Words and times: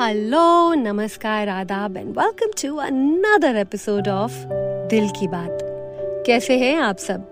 Hello 0.00 0.74
नमस्कार, 0.74 1.48
आदाब 1.48 1.96
and 1.96 2.18
welcome 2.18 2.46
to 2.46 2.76
another 2.76 3.56
episode 3.56 4.08
of 4.08 4.32
Dil 4.90 5.08
Ki 5.08 5.28
Baat. 5.28 5.58
कैसे 6.26 6.58
हैं 6.58 6.76
आप 6.76 6.98
सब? 6.98 7.30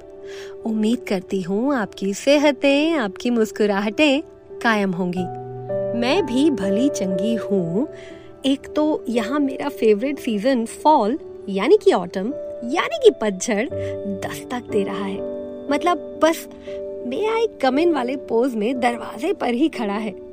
उम्मीद 0.67 0.99
करती 1.09 1.43
हूँ 1.43 1.75
आपकी 1.75 2.15
सेहतें, 2.15 2.93
आपकी 2.93 3.31
मुस्कुराहटें 3.31 4.23
कायम 4.63 4.91
होंगी। 4.91 5.25
मैं 5.99 6.27
भी 6.27 6.51
भली 6.51 6.89
चंगी 6.89 7.35
हूँ। 7.35 7.89
एक 8.47 8.73
तो 8.77 9.05
यहाँ 9.09 9.41
मेरा 9.41 9.69
फेवरेट 9.69 10.19
सीज़न 10.19 10.67
फॉल 10.67 11.19
यानी 11.49 11.79
कि 11.85 11.93
ऑटम 11.93 12.35
यानी 12.65 12.99
कि 13.03 13.11
पतझड़ 13.11 13.69
दस्तक 14.21 14.63
दे 14.71 14.85
रहा 14.85 15.05
है। 15.05 15.17
मतलब 15.73 16.21
बस 16.23 16.49
मे 17.07 17.27
आई 17.27 17.47
कम 17.47 17.79
इन 17.79 17.93
वाले 17.93 18.17
पोज 18.17 18.55
में 18.55 18.81
दरवाजे 18.81 19.33
पर 19.33 19.51
ही 19.51 19.69
खड़ा 19.69 19.95
है। 19.95 20.32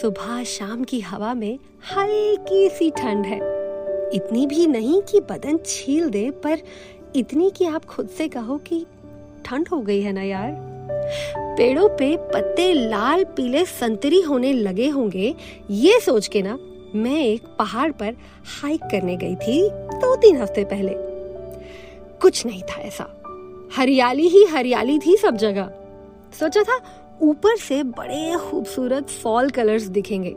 सुबह 0.00 0.44
शाम 0.44 0.84
की 0.84 1.00
हवा 1.00 1.34
में 1.34 1.58
हल्की 1.92 2.68
सी 2.68 2.90
ठंड 2.90 3.26
है। 3.26 3.38
इतनी 4.14 4.46
भी 4.46 4.66
नहीं 4.66 5.02
कि 5.02 5.20
बदन 5.20 5.58
छील 5.66 6.08
दे, 6.10 6.30
पर 6.30 6.58
इतनी 7.16 7.50
कि 7.50 7.66
आप 7.66 7.84
खुद 7.84 8.08
से 8.08 8.28
कहो 8.28 8.56
कि 8.58 8.86
ठंड 9.44 9.68
हो 9.68 9.80
गई 9.80 10.00
है 10.00 10.12
ना 10.12 10.22
यार। 10.22 10.50
पेड़ों 11.56 11.88
पे 11.88 12.16
पत्ते 12.16 12.72
लाल, 12.72 13.24
पीले, 13.24 13.64
संतरी 13.64 14.20
होने 14.20 14.52
लगे 14.52 14.88
होंगे, 14.88 15.34
ये 15.70 16.00
सोच 16.00 16.28
के 16.28 16.42
ना 16.42 16.58
मैं 16.94 17.20
एक 17.20 17.42
पहाड़ 17.58 17.92
पर 17.92 18.16
हाइक 18.62 18.80
करने 18.82 19.16
गई 19.16 19.34
थी 19.34 19.68
दो 19.70 20.16
तीन 20.16 20.36
हफ़्ते 20.36 20.64
पहले। 20.64 20.94
कुछ 22.20 22.46
नहीं 22.46 22.62
था 22.62 22.80
ऐसा। 22.80 23.22
हरियाली 23.76 24.28
ही 24.28 24.44
हरियाली 24.44 24.98
थी 24.98 25.16
सब 25.16 25.36
जगह। 25.36 25.70
सोचा 26.40 26.62
था 26.62 26.80
ऊपर 27.22 27.56
से 27.56 27.82
बड़े 27.82 28.38
खूबसूरत 28.38 29.08
फॉल 29.08 29.50
कलर्स 29.50 29.82
दिखेंगे। 29.82 30.34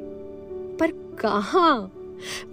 पर 0.77 0.91
कहा? 0.91 1.71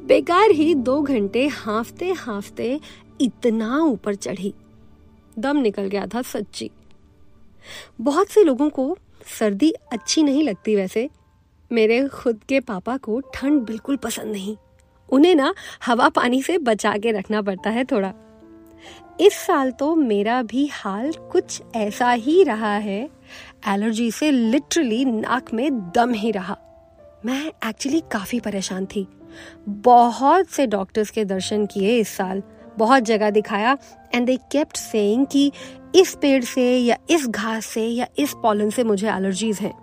बेकार 0.05 0.51
ही 0.51 0.75
दो 0.75 1.03
घंटे 1.03 1.47
हाफते 1.47 2.13
हाफते 2.13 2.81
इतना 3.21 3.79
ऊपर 3.79 4.15
चढ़ी। 4.15 4.55
दम 5.39 5.57
निकल 5.57 5.83
गया 5.83 6.07
था 6.07 6.23
सच्ची। 6.23 6.71
बहुत 8.01 8.29
से 8.29 8.45
लोगों 8.45 8.71
को 8.71 8.99
सर्दी 9.39 9.71
अच्छी 9.71 10.23
नहीं 10.23 10.43
लगती 10.43 10.77
वैसे। 10.77 11.11
मेरे 11.73 12.09
खुद 12.09 12.41
के 12.49 12.61
पापा 12.61 12.97
को 12.97 13.21
ठंड 13.35 13.63
बिल्कुल 13.63 13.97
पसंद 13.97 14.33
नहीं। 14.33 14.57
उन्हें 15.11 15.35
ना 15.35 15.55
हवा 15.87 16.09
पानी 16.09 16.43
से 16.43 16.59
बचा 16.59 16.97
के 16.99 17.13
रखना 17.13 17.43
पड़ता 17.43 17.71
है 17.71 17.85
थोड़ा। 17.85 18.13
इस 19.21 19.35
साल 19.35 19.71
तो 19.71 19.95
मेरा 19.95 20.43
भी 20.43 20.67
हाल 20.67 21.13
कुछ 21.13 21.63
ऐसा 21.77 22.11
ही 22.11 22.45
रहा 22.45 22.75
है। 22.75 23.09
एलर्जी 23.69 24.11
से 24.11 24.31
लिटरली 24.31 25.05
नाक 25.05 25.53
में 25.55 25.91
दम 25.91 26.13
ही 26.13 26.31
रहा। 26.31 26.57
मैं 27.25 27.69
एक्चुअली 27.69 28.01
काफ़ी 28.13 28.41
परेशान 28.41 28.87
थी। 28.87 29.09
बहुत 29.69 30.47
से 30.47 30.67
डॉक्टर्स 30.67 31.11
के 31.11 31.25
दर्शन 31.25 31.67
किए 31.67 31.99
इस 31.99 32.09
साल। 32.09 32.43
बहुत 32.79 33.03
जगह 33.03 33.31
दिखाया 33.31 33.79
एंड 34.15 34.27
दे 34.27 34.37
केप्ट 34.37 34.77
सेइंग 34.77 35.27
कि 35.27 35.53
इस 35.95 36.15
पेड़ 36.23 36.45
से 36.45 36.79
या 36.79 36.97
इस 37.11 37.27
घास 37.27 37.67
से 37.67 37.87
या 37.87 38.07
इस 38.19 38.35
पॉलन 38.43 38.71
से 38.71 38.85
मुझे 38.85 39.09
एलर्जीज 39.09 39.59
हैं। 39.59 39.75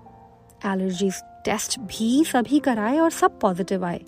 एलर्जीज 0.66 1.22
टेस्ट 1.45 1.80
भी 1.80 2.23
सभी 2.23 2.59
कराए 2.59 2.97
और 2.97 3.11
सब 3.11 3.39
पॉजिटिव 3.39 3.86
आए। 3.86 4.02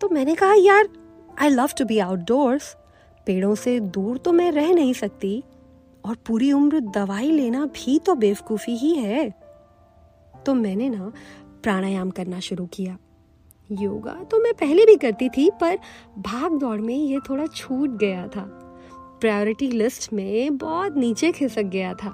तो 0.00 0.08
मैंने 0.08 0.34
कहा, 0.34 0.54
यार 0.54 0.88
I 1.40 1.48
love 1.48 1.70
to 1.78 1.84
be 1.84 1.98
outdoors 1.98 2.76
पेड़ों 3.26 3.54
से 3.54 3.80
दूर 3.80 4.18
तो 4.18 4.32
मैं 4.32 4.50
रह 4.52 4.72
नहीं 4.72 4.92
सकती, 4.92 5.42
और 6.04 6.16
पूरी 6.26 6.52
उम्र 6.52 6.80
दवाई 6.80 7.30
लेना 7.30 7.64
भी 7.66 7.98
तो 7.98 8.14
बेवकूफ़ी 8.14 8.76
ही 8.76 8.94
है। 8.94 9.30
तो 10.46 10.54
मैंने 10.54 10.88
ना 10.88 11.12
प्राणायाम 11.62 12.10
करना 12.10 12.40
शुरू 12.40 12.66
किया। 12.66 12.96
योगा 13.70 14.14
तो 14.30 14.38
मैं 14.40 14.52
पहले 14.54 14.86
भी 14.86 14.96
करती 14.96 15.28
थी, 15.28 15.50
पर 15.50 15.78
भाग 16.18 16.58
दौड़ 16.58 16.80
में 16.80 16.94
ये 16.94 17.18
थोड़ा 17.30 17.46
छूट 17.46 17.90
गया 17.90 18.26
था। 18.28 18.44
प्रायोरिटी 19.20 19.66
लिस्ट 19.66 20.12
में 20.12 20.56
बहुत 20.56 20.96
नीचे 20.96 21.32
खिसक 21.32 21.62
गया 21.62 21.94
था। 21.94 22.10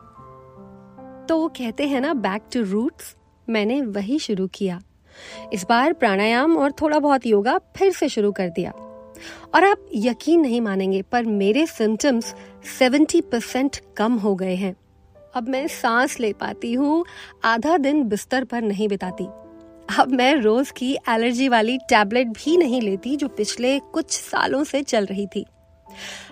तो 1.29 1.39
वो 1.39 1.49
कहते 1.49 1.87
हैं 1.87 2.01
ना 2.01 2.15
बैक 2.15 2.43
टू 2.53 2.63
रूट्स 2.63 3.17
मैंने 3.49 3.81
वही 3.83 4.19
शुरू 4.19 4.47
किया। 4.47 4.81
इस 5.53 5.65
बार 5.69 5.93
प्राणायाम 5.93 6.57
और 6.57 6.73
थोड़ा 6.73 6.99
बहुत 6.99 7.27
योगा 7.27 7.59
फिर 7.77 7.93
से 7.93 8.09
शुरू 8.09 8.33
कर 8.33 8.49
दिया। 8.49 8.73
और 9.55 9.65
आप 9.65 9.87
यकीन 9.95 10.41
नहीं 10.41 10.61
मानेंगे, 10.61 11.03
पर 11.03 11.25
मेरे 11.25 11.67
सिम्टम्स 11.67 12.35
70 12.79 13.21
परसेंट 13.21 13.77
कम 13.97 14.13
हो 14.13 14.35
गए 14.35 14.55
हैं। 14.55 14.75
अब 15.35 15.49
मैं 15.49 15.67
सांस 15.69 16.19
ले 16.21 16.33
पाती 16.33 16.73
हूँ, 16.73 17.05
आधा 17.45 17.77
दिन 17.77 18.05
बिस्तर 18.05 18.45
पर 18.45 18.63
नहीं 18.63 18.89
बिताती। 18.89 19.25
अब 19.99 20.13
मैं 20.13 20.35
रोज 20.35 20.71
की 20.71 20.93
एलर्जी 21.09 21.49
वाली 21.49 21.77
टैबलेट 21.79 22.29
भी 22.29 22.57
नहीं 22.57 22.81
लेती 22.83 23.17
जो 23.17 23.29
पिछले 23.29 23.79
कुछ 23.79 24.11
सालों 24.11 24.65
से 24.65 24.83
चल 24.83 25.07
रही 25.07 25.27
थी। 25.27 25.45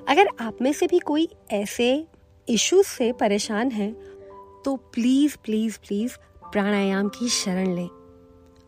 अगर 0.09 0.29
आप 0.41 0.59
में 0.63 0.73
से 0.73 0.87
भी 0.87 0.99
कोई 0.99 1.29
ऐसे 1.51 2.07
इश्यूज़ 2.49 2.87
से 2.87 3.13
परेशान 3.13 3.71
है 3.71 3.91
तो 4.65 4.75
प्लीज़ 4.95 5.37
प्लीज़ 5.45 5.79
प्लीज़ 5.79 6.17
प्राणायाम 6.53 7.09
की 7.09 7.29
शरण 7.29 7.75
लें। 7.75 7.89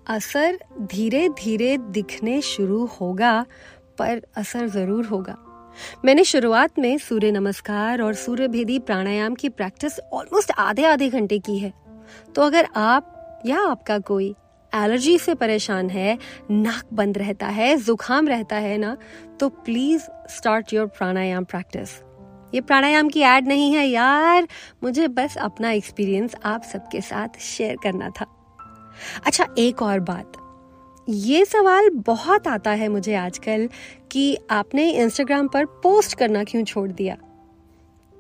असर 0.07 0.59
धीरे 0.81 1.29
धीरे 1.29 1.77
दिखने 1.79 2.41
शुरू 2.43 2.85
होगा 3.01 3.47
पर 3.99 4.21
असर 4.37 4.67
ज़रूर 4.69 5.07
होगा। 5.07 5.37
मैंने 6.05 6.25
शुरुआत 6.25 6.79
में 6.79 6.97
सूर्य 6.99 7.31
नमस्कार 7.33 8.03
और 8.03 8.15
सूर्य 8.15 8.49
भेदी 8.49 8.79
प्राणायाम 8.79 9.35
की 9.35 9.49
प्रैक्टिस 9.51 9.99
ऑलमोस्ट 10.13 10.51
आधे 10.59 10.85
आधे 10.85 11.09
घंटे 11.09 11.39
की 11.39 11.59
है। 11.59 11.73
तो 12.35 12.43
अगर 12.43 12.69
आप 12.77 13.43
या 13.47 13.61
आपका 13.61 13.99
कोई 14.01 14.35
एलर्जी 14.73 15.19
से 15.19 15.35
परेशान 15.35 15.91
है, 15.91 16.19
नाक 16.51 16.93
बंद 16.93 17.19
रहता 17.19 17.47
है 17.49 17.77
जुकाम 17.77 18.29
रहता 18.29 18.57
है 18.57 18.77
ना 18.79 18.97
तो 19.41 19.49
please 19.49 20.03
start 20.31 20.73
your 20.75 20.87
pranayama 20.89 21.45
practice. 21.45 21.91
ये 22.55 22.61
प्राणायाम 22.61 23.09
की 23.09 23.21
एड 23.21 23.49
नहीं 23.49 23.73
है 23.73 23.87
यार, 23.87 24.47
मुझे 24.83 25.09
बस 25.09 25.37
अपना 25.39 25.71
एक्सपीरियंस 25.71 26.35
आप 26.45 26.63
सबके 26.63 27.01
साथ 27.01 27.41
शेयर 27.43 27.77
करना 27.83 28.11
था। 28.11 28.27
अच्छा 29.27 29.47
एक 29.59 29.83
और 29.83 30.01
बात। 30.03 30.33
ये 31.09 31.45
सवाल 31.45 31.89
बहुत 32.07 32.47
आता 32.49 32.71
है 32.71 32.89
मुझे 32.89 33.15
आजकल 33.15 33.69
कि 34.11 34.37
आपने 34.51 34.91
इंस्टाग्राम 34.93 35.47
पर 35.49 35.65
पोस्ट 35.65 36.17
करना 36.19 36.43
क्यों 36.45 36.65
छोड़ 36.65 36.91
दिया? 36.91 37.17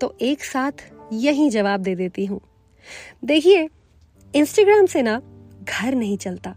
तो 0.00 0.14
एक 0.20 0.44
साथ 0.44 0.72
यही 1.12 1.48
जवाब 1.50 1.80
दे 1.80 1.94
देती 1.94 2.24
हूँ। 2.26 2.40
देखिए 3.24 3.68
इंस्टाग्राम 4.34 4.86
से 4.86 5.02
ना 5.02 5.20
घर 5.64 5.94
नहीं 5.94 6.16
चलता। 6.16 6.54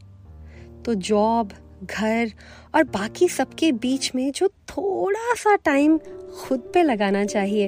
तो 0.86 0.94
जॉब 0.94 1.52
घर 1.84 2.31
और 2.75 2.84
बाकी 2.84 3.28
सबके 3.28 3.72
बीच 3.72 4.12
में 4.16 4.31
जो 4.31 4.48
थोड़ा 4.48 5.34
सा 5.34 5.56
टाइम 5.56 5.98
खुद 6.38 6.72
पे 6.74 6.84
लगाना 6.84 7.25
चाहिए, 7.25 7.68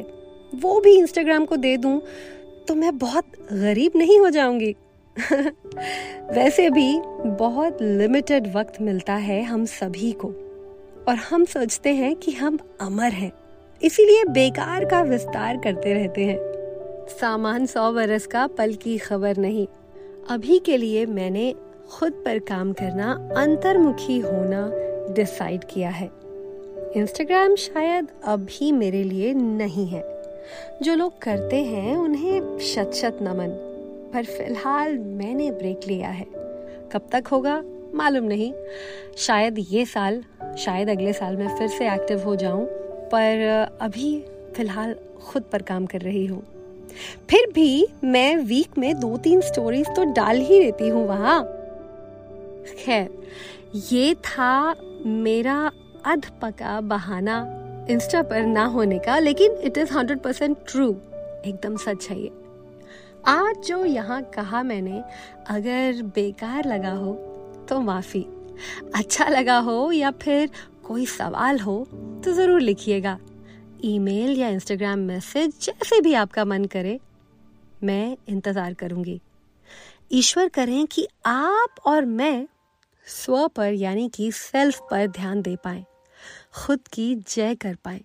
वो 0.56 0.80
भी 0.80 0.98
इंस्टाग्राम 0.98 1.46
को 1.46 1.56
दे 1.56 1.76
दूँ 1.78 2.02
तो 2.68 2.76
मैं 2.76 2.98
बहुत 2.98 3.26
गरीब 3.54 3.92
नहीं 3.96 4.20
हो 4.20 4.30
जाऊँगी। 4.30 4.76
वैसे 6.32 6.70
भी 6.70 7.02
बहुत 7.26 7.78
लिमिटेड 7.82 8.54
वक्त 8.56 8.82
मिलता 8.82 9.14
है 9.14 9.44
हम 9.44 9.66
सभी 9.66 10.12
को। 10.12 10.28
और 11.08 11.16
हम 11.16 11.46
सोचते 11.46 11.90
हैं 11.90 12.16
कि 12.16 12.32
हम 12.32 12.60
अमर 12.82 13.12
हैं, 13.12 13.32
इसीलिए 13.84 14.24
बेकार 14.24 14.86
का 14.86 15.02
विस्तार 15.02 15.58
करते 15.58 15.94
रहते 15.94 16.24
हैं। 16.24 16.40
सामान 17.08 17.66
सौ 17.66 17.92
बरस 17.92 18.28
का 18.28 18.48
पल 18.48 18.74
की 18.74 18.98
खबर 18.98 19.38
नहीं। 19.38 19.68
अभी 20.30 20.60
के 20.60 20.78
लिए 20.78 21.06
मैंने 21.06 21.56
खुद 21.92 22.12
पर 22.12 22.40
काम 22.40 22.74
करना, 22.74 23.30
अंतर्मुखी 23.38 24.20
होना 24.20 24.72
डिसाइड 25.14 25.64
किया 25.64 25.90
है। 25.90 26.10
इंस्टाग्राम 26.96 27.56
शायद 27.56 28.08
अभी 28.24 28.72
मेरे 28.72 29.04
लिए 29.04 29.34
नहीं 29.34 29.88
है। 29.88 30.24
जो 30.82 30.96
लोग 30.96 31.20
करते 31.22 31.56
हैं, 31.56 31.98
उन्हें 31.98 32.60
शत 32.60 32.92
शत 32.94 33.18
नमन। 33.22 33.70
पर 34.14 34.24
फ़िलहाल 34.24 34.98
मैंने 34.98 35.52
ब्रेक 35.52 35.80
लिया 35.88 36.10
है। 36.10 36.26
कब 36.92 37.08
तक 37.12 37.28
होगा, 37.28 37.64
मालूम 37.96 38.24
नहीं। 38.24 38.54
शायद 39.18 39.56
ये 39.60 39.86
साल, 39.86 40.24
शायद 40.58 40.90
अगले 40.90 41.14
साल 41.14 41.38
मैं 41.38 41.58
फिर 41.58 41.68
से 41.68 41.90
एक्टिव 41.94 42.24
हो 42.24 42.36
जाऊँ, 42.36 42.66
पर 43.12 43.68
अभी 43.82 44.20
फ़िलहाल 44.56 44.96
खुद 45.26 45.44
पर 45.44 45.62
काम 45.62 45.86
कर 45.86 46.02
रही 46.02 46.26
हूँ। 46.26 46.44
फिर 47.30 47.52
भी 47.52 47.88
मैं 48.04 48.36
वीक 48.38 48.78
में 48.78 49.00
दो 49.00 49.18
तीन 49.18 49.42
स्टोरीज 49.42 49.88
तो 49.88 50.04
डाल 50.04 50.38
ही 50.38 50.60
रहती 50.60 50.88
हूँ 50.88 51.08
वहाँ। 51.08 51.44
खैर, 52.86 53.10
ये 53.92 54.14
था 54.16 54.76
मेरा 55.06 55.72
अध 56.06 56.26
पका 56.42 56.82
बहाना। 56.82 57.46
इंस्टा 57.90 58.22
पर 58.24 58.42
ना 58.42 58.66
होने 58.66 59.00
का, 59.00 59.20
लेकिन 59.20 59.52
it 59.52 59.78
is 59.78 59.94
hundred 59.94 60.20
percent 60.20 60.58
true 60.68 60.90
एकदम 61.46 61.76
सच 61.78 62.08
है 62.10 62.20
ये। 62.22 62.32
आज 63.26 63.58
जो 63.68 63.84
यहाँ 63.86 64.22
कहा 64.34 64.62
मैंने, 64.64 65.02
अगर 65.50 66.02
बेकार 66.06 66.66
लगा 66.66 66.92
हो 66.92 67.14
तो 67.70 67.80
माफ़ी। 67.82 68.22
अच्छा 68.96 69.28
लगा 69.28 69.58
हो 69.58 69.92
या 69.92 70.10
फिर 70.14 70.50
कोई 70.84 71.06
सवाल 71.06 71.60
हो 71.60 71.76
तो 72.26 72.32
ज़रूर 72.34 72.62
लिखिएगा। 72.62 73.18
ईमेल 73.86 74.38
या 74.40 74.50
इंस्टाग्राम 74.50 75.00
मैसेज 75.02 75.54
जैसे 75.62 76.00
भी 76.02 76.14
आपका 76.14 76.46
मन 76.46 76.66
करे, 76.66 77.00
मैं 77.84 78.18
इंतज़ार 78.30 78.74
करूँगी। 78.74 79.20
ईश्वर 80.12 80.48
करें 80.50 80.86
कि 80.88 81.08
आप 81.26 81.76
और 81.86 82.06
मैं 82.06 82.48
स्व 83.08 83.48
पर 83.48 83.74
यानी 83.74 84.08
कि 84.10 84.32
सेल्फ 84.32 84.80
पर 84.92 85.08
ध्यान 85.10 85.42
दे 85.42 85.56
पाए, 85.56 85.84
खुद 86.56 86.88
की 86.88 87.16
जय 87.28 87.56
कर 87.56 87.76
पाए। 87.86 88.02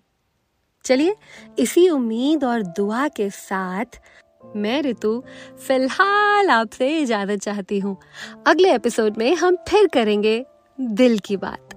चलिए, 0.85 1.15
इसी 1.59 1.89
उम्मीद 1.89 2.43
और 2.43 2.63
दुआ 2.63 3.07
के 3.07 3.29
साथ 3.29 3.99
मैं 4.55 4.81
ऋतु 4.81 5.23
फ़िलहाल 5.67 6.49
आपसे 6.49 6.99
इजाज़त 6.99 7.39
चाहती 7.39 7.79
हूँ। 7.79 7.97
अगले 8.47 8.75
एपिसोड 8.75 9.17
में 9.17 9.35
हम 9.35 9.55
फिर 9.69 9.87
करेंगे 9.87 10.45
दिल 10.81 11.19
की 11.19 11.37
बात। 11.37 11.68